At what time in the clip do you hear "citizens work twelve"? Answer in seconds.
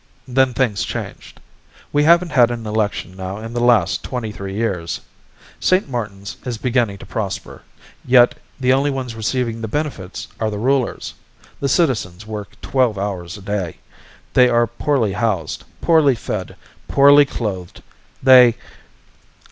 11.69-12.97